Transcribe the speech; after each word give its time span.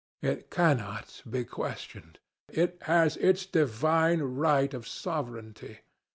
It 0.23 0.49
cannot 0.49 1.21
be 1.29 1.45
questioned. 1.45 2.17
It 2.49 2.79
has 2.85 3.17
its 3.17 3.45
divine 3.45 4.21
right 4.23 4.73
of 4.73 4.87
sovereignty. 4.87 5.81